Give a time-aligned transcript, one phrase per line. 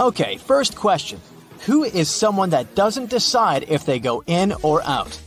[0.00, 1.20] Okay, first question.
[1.66, 5.20] Who is someone that doesn't decide if they go in or out?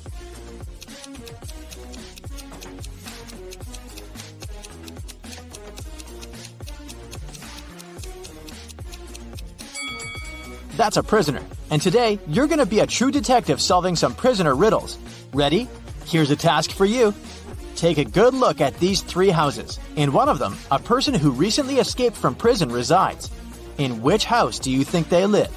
[10.76, 11.42] That's a prisoner.
[11.70, 14.98] And today, you're going to be a true detective solving some prisoner riddles.
[15.34, 15.70] Ready?
[16.06, 17.14] Here's a task for you.
[17.76, 19.80] Take a good look at these three houses.
[19.96, 23.30] In one of them, a person who recently escaped from prison resides.
[23.78, 25.52] In which house do you think they live?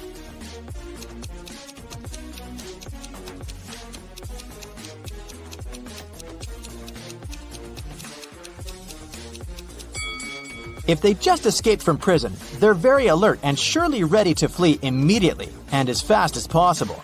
[10.89, 15.49] If they just escaped from prison, they're very alert and surely ready to flee immediately
[15.71, 16.99] and as fast as possible.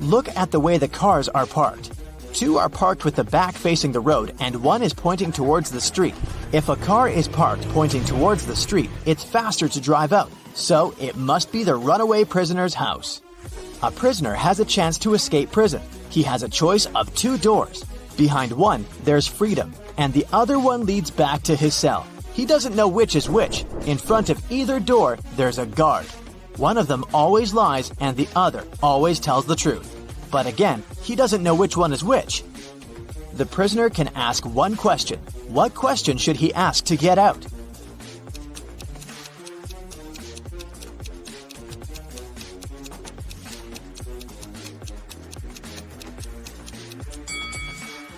[0.00, 1.92] Look at the way the cars are parked.
[2.34, 5.80] Two are parked with the back facing the road and one is pointing towards the
[5.80, 6.16] street.
[6.52, 10.94] If a car is parked pointing towards the street, it's faster to drive out, so
[11.00, 13.20] it must be the runaway prisoner's house.
[13.82, 15.82] A prisoner has a chance to escape prison.
[16.10, 17.84] He has a choice of two doors.
[18.16, 22.06] Behind one, there's freedom, and the other one leads back to his cell.
[22.32, 23.64] He doesn't know which is which.
[23.86, 26.06] In front of either door, there's a guard.
[26.56, 29.96] One of them always lies and the other always tells the truth.
[30.30, 32.44] But again, he doesn't know which one is which.
[33.34, 35.18] The prisoner can ask one question.
[35.48, 37.46] What question should he ask to get out?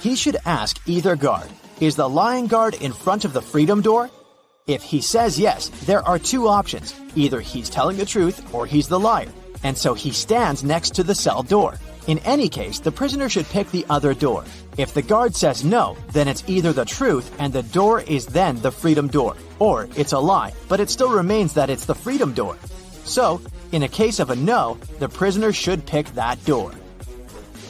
[0.03, 1.49] He should ask either guard
[1.79, 4.11] Is the lion guard in front of the freedom door?
[4.67, 6.93] If he says yes, there are two options.
[7.15, 9.29] Either he's telling the truth or he's the liar,
[9.63, 11.79] and so he stands next to the cell door.
[12.09, 14.45] In any case, the prisoner should pick the other door.
[14.77, 18.61] If the guard says no, then it's either the truth and the door is then
[18.61, 22.35] the freedom door, or it's a lie, but it still remains that it's the freedom
[22.35, 22.57] door.
[23.05, 26.73] So, in a case of a no, the prisoner should pick that door.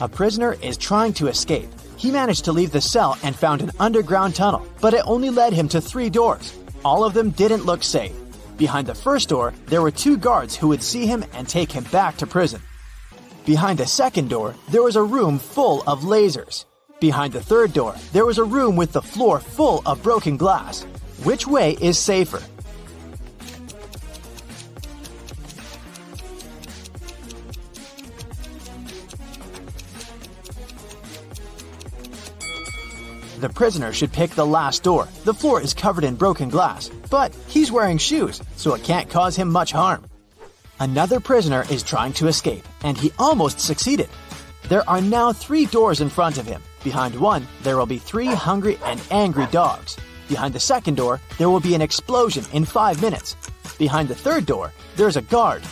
[0.01, 1.69] A prisoner is trying to escape.
[1.97, 5.53] He managed to leave the cell and found an underground tunnel, but it only led
[5.53, 6.53] him to three doors.
[6.83, 8.13] All of them didn't look safe.
[8.57, 11.85] Behind the first door, there were two guards who would see him and take him
[11.85, 12.61] back to prison.
[13.45, 16.65] Behind the second door, there was a room full of lasers.
[16.99, 20.83] Behind the third door, there was a room with the floor full of broken glass.
[21.23, 22.41] Which way is safer?
[33.43, 35.09] The prisoner should pick the last door.
[35.25, 39.35] The floor is covered in broken glass, but he's wearing shoes, so it can't cause
[39.35, 40.05] him much harm.
[40.79, 44.07] Another prisoner is trying to escape, and he almost succeeded.
[44.69, 46.61] There are now three doors in front of him.
[46.85, 49.97] Behind one, there will be three hungry and angry dogs.
[50.29, 53.35] Behind the second door, there will be an explosion in five minutes.
[53.77, 55.65] Behind the third door, there's a guard.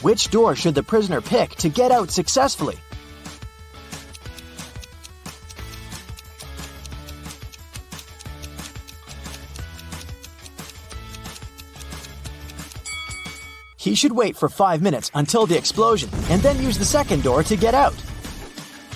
[0.00, 2.78] Which door should the prisoner pick to get out successfully?
[14.04, 17.56] Should wait for five minutes until the explosion and then use the second door to
[17.56, 17.94] get out.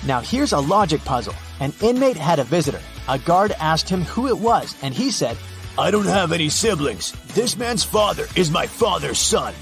[0.05, 1.33] Now here's a logic puzzle.
[1.59, 2.79] An inmate had a visitor.
[3.07, 5.35] A guard asked him who it was, and he said,
[5.79, 7.13] I don't have any siblings.
[7.33, 9.55] This man's father is my father's son.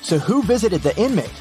[0.00, 1.38] So who visited the inmate?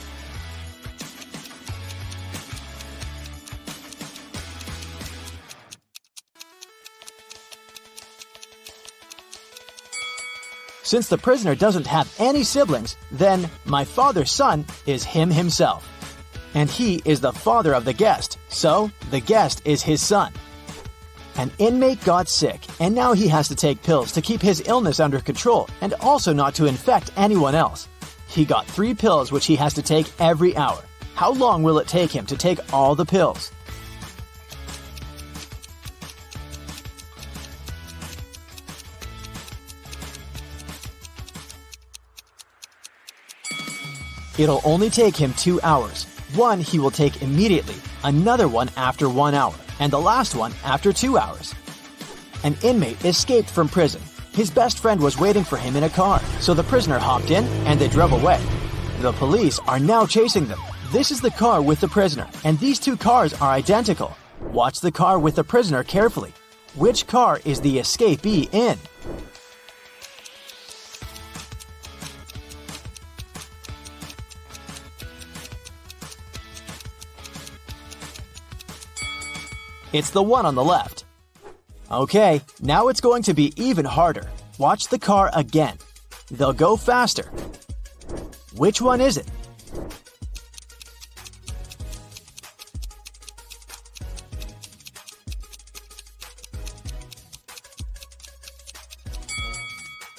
[10.87, 15.85] Since the prisoner doesn't have any siblings, then my father's son is him himself.
[16.53, 20.31] And he is the father of the guest, so the guest is his son.
[21.35, 25.01] An inmate got sick, and now he has to take pills to keep his illness
[25.01, 27.89] under control and also not to infect anyone else.
[28.29, 30.81] He got three pills which he has to take every hour.
[31.15, 33.51] How long will it take him to take all the pills?
[44.37, 46.03] It'll only take him two hours.
[46.35, 50.93] One he will take immediately, another one after one hour, and the last one after
[50.93, 51.55] two hours.
[52.43, 54.01] An inmate escaped from prison.
[54.33, 57.45] His best friend was waiting for him in a car, so the prisoner hopped in
[57.65, 58.39] and they drove away.
[58.99, 60.59] The police are now chasing them.
[60.91, 64.15] This is the car with the prisoner, and these two cars are identical.
[64.53, 66.31] Watch the car with the prisoner carefully.
[66.75, 68.77] Which car is the escapee in?
[79.93, 81.05] It's the one on the left.
[81.89, 84.29] Okay, now it's going to be even harder.
[84.57, 85.77] Watch the car again.
[86.29, 87.31] They'll go faster.
[88.55, 89.29] Which one is it?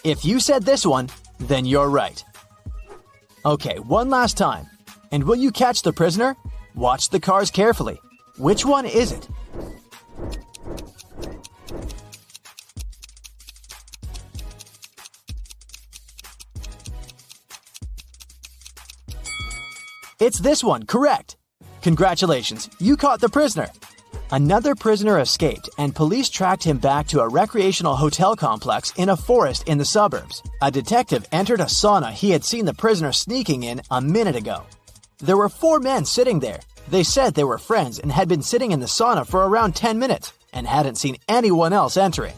[0.04, 2.24] If you said this one, then you're right.
[3.44, 4.66] Okay, one last time.
[5.12, 6.36] And will you catch the prisoner?
[6.74, 8.00] Watch the cars carefully.
[8.38, 9.28] Which one is it?
[20.20, 21.36] It's this one, correct.
[21.82, 23.68] Congratulations, you caught the prisoner.
[24.32, 29.16] Another prisoner escaped, and police tracked him back to a recreational hotel complex in a
[29.16, 30.42] forest in the suburbs.
[30.60, 34.64] A detective entered a sauna he had seen the prisoner sneaking in a minute ago.
[35.18, 36.58] There were four men sitting there.
[36.88, 40.00] They said they were friends and had been sitting in the sauna for around 10
[40.00, 42.34] minutes and hadn't seen anyone else entering.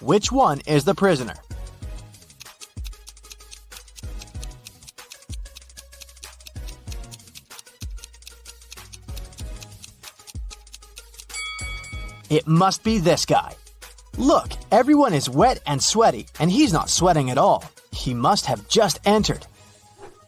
[0.00, 1.34] Which one is the prisoner?
[12.34, 13.54] It must be this guy.
[14.18, 17.62] Look, everyone is wet and sweaty, and he's not sweating at all.
[17.92, 19.46] He must have just entered.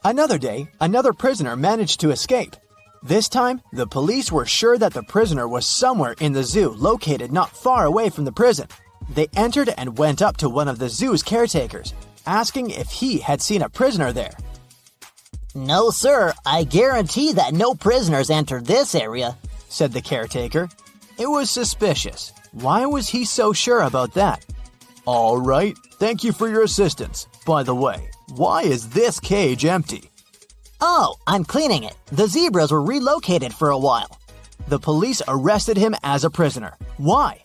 [0.05, 2.55] Another day, another prisoner managed to escape.
[3.03, 7.33] This time, the police were sure that the prisoner was somewhere in the zoo located
[7.33, 8.69] not far away from the prison.
[9.11, 11.93] They entered and went up to one of the zoo's caretakers,
[12.25, 14.37] asking if he had seen a prisoner there.
[15.57, 19.37] No, sir, I guarantee that no prisoners entered this area,
[19.69, 20.69] said the caretaker.
[21.19, 22.33] It was suspicious.
[22.53, 24.45] Why was he so sure about that?
[25.07, 27.27] All right, thank you for your assistance.
[27.47, 30.11] By the way, why is this cage empty?
[30.81, 31.95] Oh, I'm cleaning it.
[32.13, 34.19] The zebras were relocated for a while.
[34.69, 36.77] The police arrested him as a prisoner.
[36.99, 37.43] Why?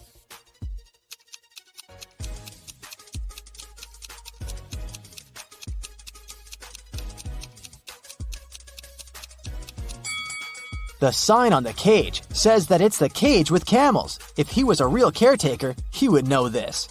[11.01, 14.19] The sign on the cage says that it's the cage with camels.
[14.37, 16.89] If he was a real caretaker, he would know this.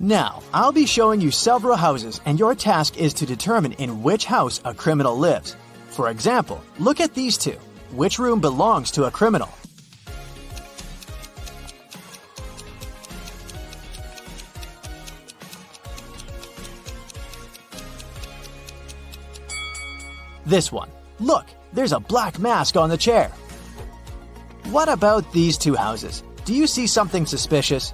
[0.00, 4.24] Now, I'll be showing you several houses, and your task is to determine in which
[4.24, 5.54] house a criminal lives.
[5.90, 7.56] For example, look at these two.
[7.92, 9.48] Which room belongs to a criminal?
[20.44, 20.90] This one.
[21.20, 23.28] Look, there's a black mask on the chair.
[24.70, 26.22] What about these two houses?
[26.44, 27.92] Do you see something suspicious?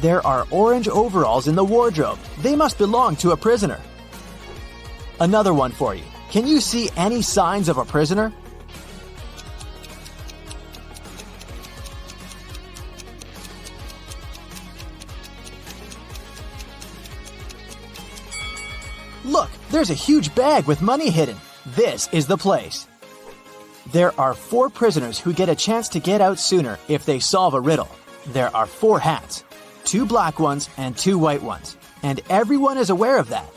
[0.00, 2.18] There are orange overalls in the wardrobe.
[2.38, 3.80] They must belong to a prisoner.
[5.20, 6.02] Another one for you.
[6.30, 8.32] Can you see any signs of a prisoner?
[19.82, 21.36] There's a huge bag with money hidden.
[21.74, 22.86] This is the place.
[23.90, 27.54] There are four prisoners who get a chance to get out sooner if they solve
[27.54, 27.88] a riddle.
[28.28, 29.42] There are four hats
[29.84, 33.50] two black ones and two white ones, and everyone is aware of that.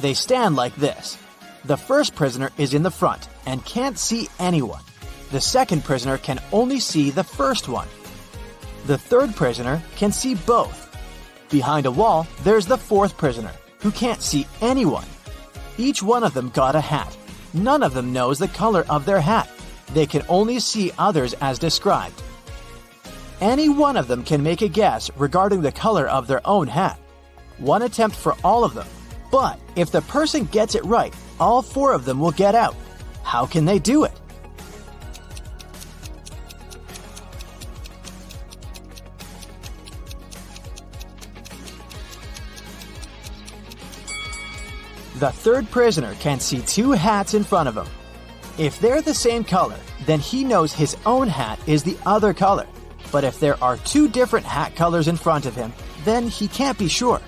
[0.00, 1.18] They stand like this.
[1.64, 4.84] The first prisoner is in the front and can't see anyone.
[5.32, 7.88] The second prisoner can only see the first one.
[8.86, 10.78] The third prisoner can see both.
[11.50, 15.06] Behind a wall, there's the fourth prisoner, who can't see anyone.
[15.78, 17.16] Each one of them got a hat.
[17.52, 19.50] None of them knows the color of their hat.
[19.94, 22.22] They can only see others as described.
[23.40, 26.98] Any one of them can make a guess regarding the color of their own hat.
[27.58, 28.86] One attempt for all of them.
[29.30, 32.74] But if the person gets it right, all four of them will get out.
[33.22, 34.12] How can they do it?
[45.18, 47.86] The third prisoner can see two hats in front of him.
[48.58, 52.66] If they're the same color, then he knows his own hat is the other color.
[53.10, 55.72] But if there are two different hat colors in front of him,
[56.04, 57.22] then he can't be sure.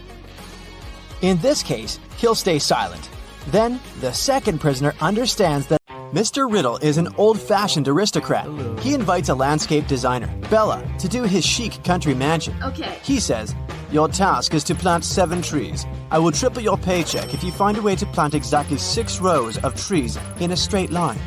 [1.23, 3.09] In this case, he'll stay silent.
[3.47, 5.81] Then, the second prisoner understands that
[6.13, 6.51] Mr.
[6.51, 8.47] Riddle is an old fashioned aristocrat.
[8.81, 12.55] He invites a landscape designer, Bella, to do his chic country mansion.
[12.63, 12.99] Okay.
[13.03, 13.55] He says,
[13.91, 15.87] Your task is to plant seven trees.
[16.11, 19.57] I will triple your paycheck if you find a way to plant exactly six rows
[19.65, 21.19] of trees in a straight line.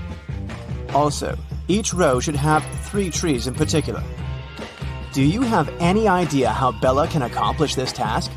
[0.93, 1.35] Also,
[1.67, 4.03] each row should have three trees in particular.
[5.11, 8.31] Do you have any idea how Bella can accomplish this task?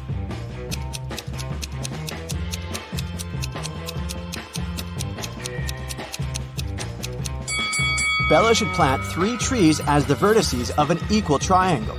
[8.30, 11.98] Bella should plant three trees as the vertices of an equal triangle.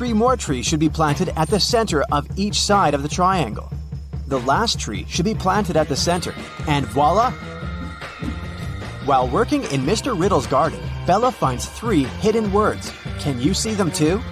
[0.00, 3.70] Three more trees should be planted at the center of each side of the triangle.
[4.28, 6.34] The last tree should be planted at the center,
[6.66, 7.32] and voila!
[9.04, 10.18] While working in Mr.
[10.18, 12.90] Riddle's garden, Bella finds three hidden words.
[13.18, 14.22] Can you see them too?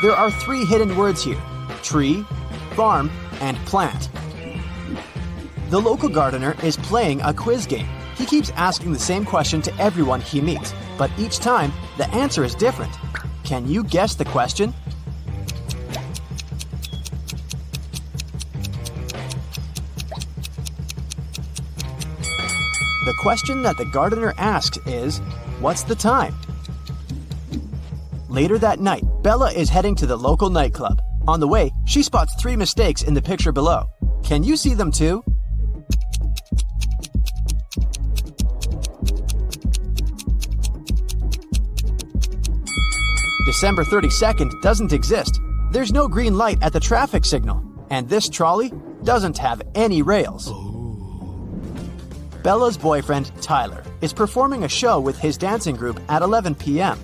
[0.00, 1.42] There are three hidden words here
[1.82, 2.24] tree,
[2.74, 3.10] farm,
[3.42, 4.08] and plant.
[5.70, 7.86] The local gardener is playing a quiz game.
[8.16, 12.42] He keeps asking the same question to everyone he meets, but each time the answer
[12.42, 12.92] is different.
[13.44, 14.74] Can you guess the question?
[23.04, 25.18] The question that the gardener asks is
[25.60, 26.34] What's the time?
[28.28, 31.00] Later that night, Bella is heading to the local nightclub.
[31.28, 33.88] On the way, she spots three mistakes in the picture below.
[34.24, 35.22] Can you see them too?
[43.46, 45.40] December 32nd doesn't exist.
[45.70, 50.52] There's no green light at the traffic signal, and this trolley doesn't have any rails.
[52.42, 56.98] Bella's boyfriend, Tyler, is performing a show with his dancing group at 11 p.m.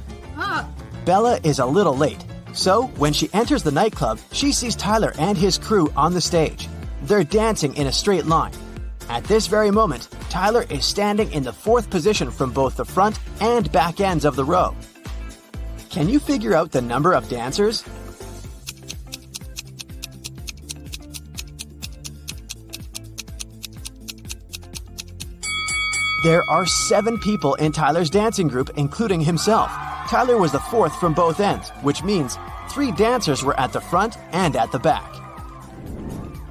[1.05, 5.39] Bella is a little late, so when she enters the nightclub, she sees Tyler and
[5.39, 6.69] his crew on the stage.
[7.03, 8.53] They're dancing in a straight line.
[9.09, 13.21] At this very moment, Tyler is standing in the fourth position from both the front
[13.41, 14.75] and back ends of the row.
[15.97, 17.83] Can you figure out the number of dancers?
[26.23, 29.71] There are seven people in Tyler's dancing group, including himself.
[30.11, 32.37] Tyler was the fourth from both ends, which means
[32.69, 35.11] three dancers were at the front and at the back.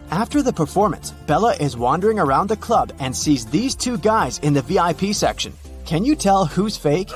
[0.09, 4.55] After the performance, Bella is wandering around the club and sees these two guys in
[4.55, 5.53] the VIP section.
[5.85, 7.11] Can you tell who's fake?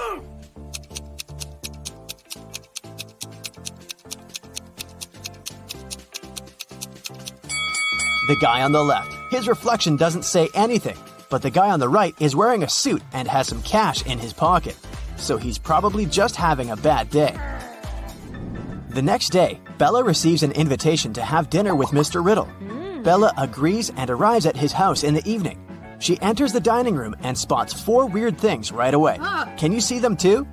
[8.30, 9.12] The guy on the left.
[9.32, 10.96] His reflection doesn't say anything,
[11.32, 14.20] but the guy on the right is wearing a suit and has some cash in
[14.20, 14.78] his pocket.
[15.18, 17.36] So he's probably just having a bad day.
[18.90, 22.24] The next day, Bella receives an invitation to have dinner with Mr.
[22.24, 22.46] Riddle.
[22.46, 23.02] Hmm.
[23.02, 25.58] Bella agrees and arrives at his house in the evening.
[25.98, 29.18] She enters the dining room and spots four weird things right away.
[29.58, 30.48] Can you see them too?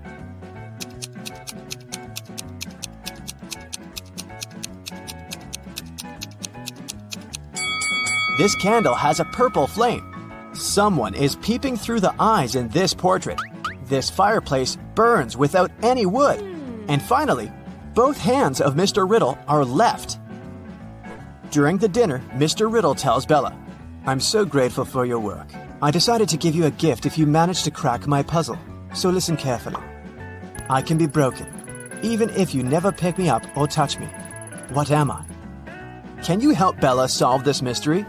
[8.37, 10.05] This candle has a purple flame.
[10.53, 13.41] Someone is peeping through the eyes in this portrait.
[13.85, 16.43] This fireplace burns without any wood.
[16.89, 17.51] And finally,
[17.95, 19.09] both hands of Mr.
[19.09, 20.19] Riddle are left.
[21.51, 22.71] During the dinner, Mr.
[22.71, 23.57] Riddle tells Bella,
[24.05, 25.49] I'm so grateful for your work.
[25.81, 28.59] I decided to give you a gift if you manage to crack my puzzle.
[28.93, 29.83] So listen carefully.
[30.69, 31.47] I can be broken,
[32.03, 34.09] even if you never pick me up or touch me.
[34.75, 35.25] What am I?
[36.23, 38.05] Can you help Bella solve this mystery?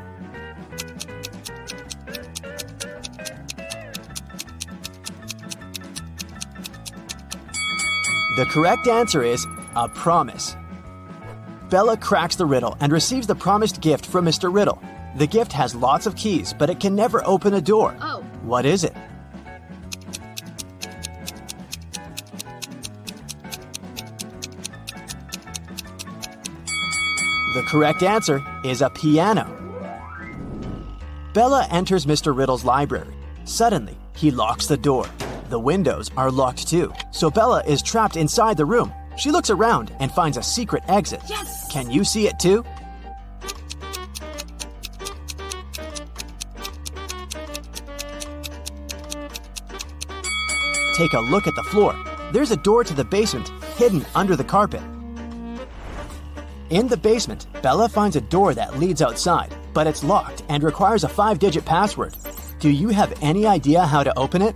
[8.37, 10.55] The correct answer is a promise.
[11.71, 14.53] Bella cracks the riddle and receives the promised gift from Mr.
[14.53, 14.79] Riddle.
[15.15, 17.97] The gift has lots of keys, but it can never open a door.
[17.99, 18.21] Oh.
[18.43, 18.93] What is it?
[27.55, 29.51] The correct answer is a piano.
[31.33, 32.37] Bella enters Mr.
[32.37, 33.15] Riddle's library.
[33.45, 35.07] Suddenly, he locks the door.
[35.49, 38.93] The windows are locked too, so Bella is trapped inside the room.
[39.17, 41.21] She looks around and finds a secret exit.
[41.29, 41.71] Yes!
[41.71, 42.65] Can you see it too?
[50.95, 51.95] Take a look at the floor.
[52.33, 54.81] There's a door to the basement hidden under the carpet.
[56.71, 61.05] In the basement, Bella finds a door that leads outside, but it's locked and requires
[61.05, 62.15] a five digit password.
[62.59, 64.53] Do you have any idea how to open it?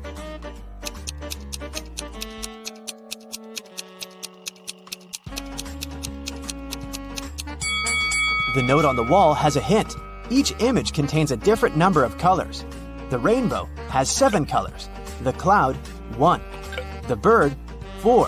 [8.54, 9.96] The note on the wall has a hint.
[10.30, 12.66] Each image contains a different number of colors.
[13.10, 14.90] The rainbow has seven colors,
[15.24, 15.78] the cloud,
[16.18, 16.42] one,
[17.08, 17.56] the bird,
[18.00, 18.28] four,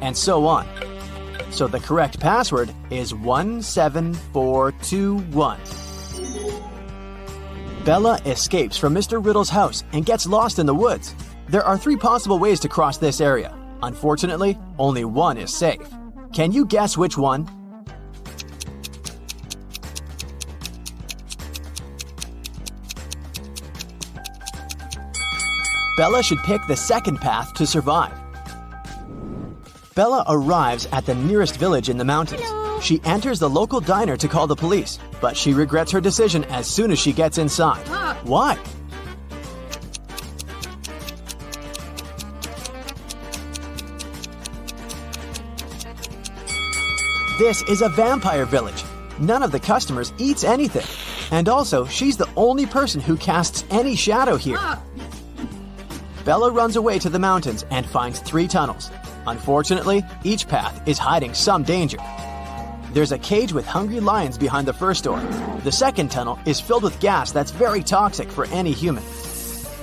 [0.00, 0.64] and so on.
[1.50, 5.58] So the correct password is 17421.
[7.84, 9.24] Bella escapes from Mr.
[9.24, 11.16] Riddle's house and gets lost in the woods.
[11.48, 13.52] There are three possible ways to cross this area.
[13.82, 15.88] Unfortunately, only one is safe.
[16.32, 17.48] Can you guess which one?
[25.96, 28.18] Bella should pick the second path to survive.
[29.94, 32.42] Bella arrives at the nearest village in the mountains.
[32.84, 36.66] She enters the local diner to call the police, but she regrets her decision as
[36.66, 37.86] soon as she gets inside.
[38.26, 38.58] Why?
[47.38, 48.82] This is a vampire village.
[49.20, 50.86] None of the customers eats anything.
[51.30, 54.58] And also, she's the only person who casts any shadow here.
[56.24, 58.90] Bella runs away to the mountains and finds three tunnels.
[59.26, 61.98] Unfortunately, each path is hiding some danger.
[62.94, 65.20] There's a cage with hungry lions behind the first door.
[65.64, 69.04] The second tunnel is filled with gas that's very toxic for any human.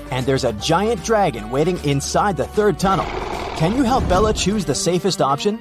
[0.09, 3.05] And there's a giant dragon waiting inside the third tunnel.
[3.57, 5.59] Can you help Bella choose the safest option?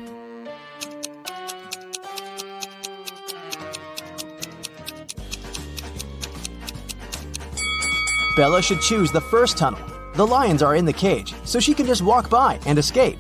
[8.35, 9.90] Bella should choose the first tunnel.
[10.15, 13.19] The lions are in the cage, so she can just walk by and escape.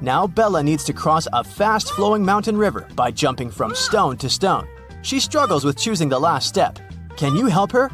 [0.00, 4.30] Now Bella needs to cross a fast flowing mountain river by jumping from stone to
[4.30, 4.68] stone.
[5.02, 6.78] She struggles with choosing the last step.
[7.16, 7.90] Can you help her?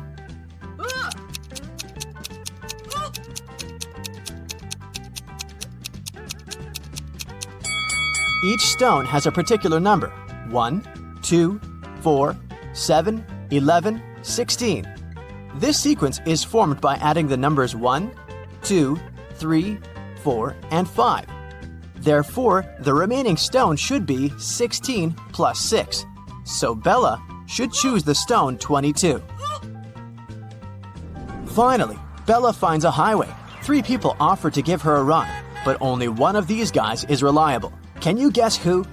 [8.44, 10.08] Each stone has a particular number
[10.50, 11.60] 1, 2,
[12.02, 12.36] 4,
[12.74, 14.93] 7, 11, 16.
[15.54, 18.10] This sequence is formed by adding the numbers 1,
[18.62, 18.98] 2,
[19.34, 19.78] 3,
[20.22, 21.26] 4, and 5.
[21.96, 26.06] Therefore, the remaining stone should be 16 plus 6.
[26.44, 29.22] So Bella should choose the stone 22.
[31.46, 33.32] Finally, Bella finds a highway.
[33.62, 37.22] Three people offer to give her a ride, but only one of these guys is
[37.22, 37.72] reliable.
[38.00, 38.84] Can you guess who?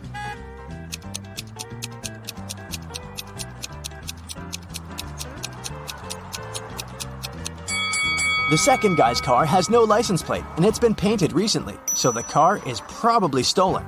[8.52, 12.22] The second guy's car has no license plate and it's been painted recently, so the
[12.22, 13.86] car is probably stolen.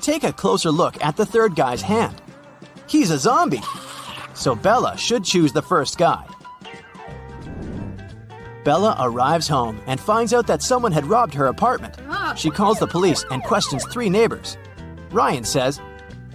[0.00, 2.22] Take a closer look at the third guy's hand.
[2.86, 3.60] He's a zombie,
[4.32, 6.26] so Bella should choose the first guy.
[8.64, 11.98] Bella arrives home and finds out that someone had robbed her apartment.
[12.08, 14.56] Ah, she calls the police and questions three neighbors.
[15.10, 15.82] Ryan says,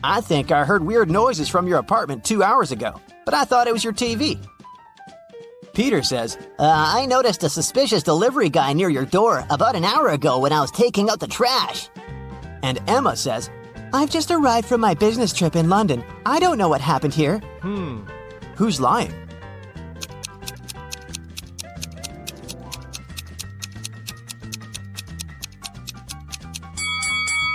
[0.03, 3.65] I think I heard weird noises from your apartment two hours ago, but I thought
[3.65, 4.47] it was your TV.
[5.77, 10.07] Peter says, Uh, I noticed a suspicious delivery guy near your door about an hour
[10.07, 11.87] ago when I was taking out the trash.
[12.63, 13.51] and Emma says,
[13.93, 16.03] I've just arrived from my business trip in London.
[16.25, 17.37] I don't know what happened here.
[17.61, 17.99] Hmm.
[18.55, 19.13] Who's lying?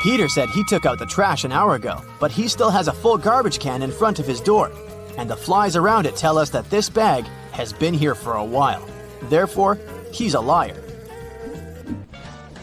[0.05, 2.93] Peter said he took out the trash an hour ago, but he still has a
[2.93, 4.71] full garbage can in front of his door.
[5.19, 8.45] And the flies around it tell us that this bag has been here for a
[8.45, 8.87] while.
[9.23, 9.79] Therefore,
[10.13, 10.83] he's a liar.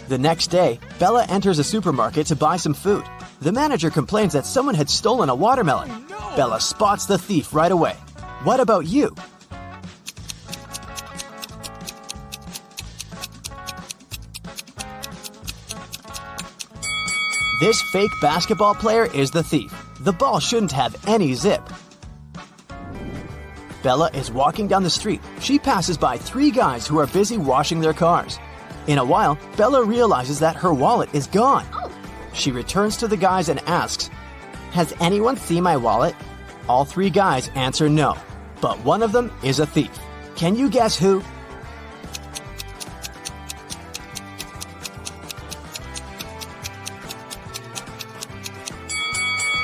[0.07, 3.05] The next day, Bella enters a supermarket to buy some food.
[3.41, 5.89] The manager complains that someone had stolen a watermelon.
[6.11, 7.93] Oh, Bella spots the thief right away.
[8.43, 9.15] What about you?
[17.59, 19.73] This fake basketball player is the thief.
[19.99, 21.61] The ball shouldn't have any zip.
[23.81, 25.21] Bella is walking down the street.
[25.39, 28.37] She passes by three guys who are busy washing their cars.
[28.87, 31.65] In a while, Bella realizes that her wallet is gone.
[32.33, 34.09] She returns to the guys and asks,
[34.71, 36.15] Has anyone seen my wallet?
[36.67, 38.17] All three guys answer no,
[38.61, 39.97] but one of them is a thief.
[40.35, 41.23] Can you guess who?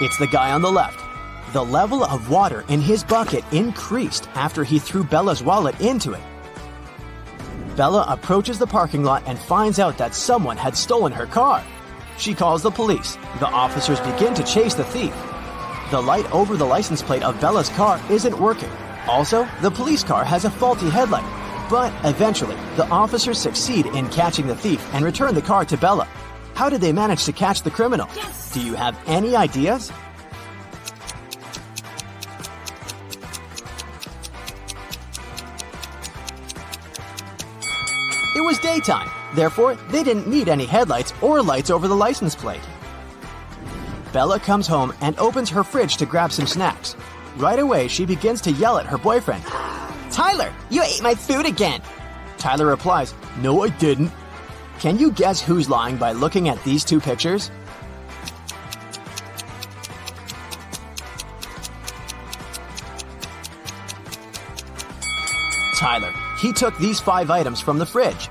[0.01, 1.05] It's the guy on the left.
[1.56, 6.22] The level of water in his bucket increased after he threw Bella's wallet into it.
[7.78, 11.63] Bella approaches the parking lot and finds out that someone had stolen her car.
[12.18, 13.15] She calls the police.
[13.39, 15.15] The officers begin to chase the thief.
[15.91, 18.72] The light over the license plate of Bella's car isn't working.
[19.08, 21.24] Also, the police car has a faulty headlight.
[21.70, 26.06] But eventually, the officers succeed in catching the thief and return the car to Bella.
[26.54, 28.10] How did they manage to catch the criminal?
[28.52, 29.89] Do you have any ideas?
[38.45, 42.62] Was daytime, therefore, they didn't need any headlights or lights over the license plate.
[44.13, 46.95] Bella comes home and opens her fridge to grab some snacks.
[47.38, 49.43] Right away, she begins to yell at her boyfriend.
[50.12, 51.81] Tyler, you ate my food again.
[52.38, 54.12] Tyler replies, No, I didn't.
[54.79, 57.51] Can you guess who's lying by looking at these two pictures?
[66.38, 68.30] He took these five items from the fridge.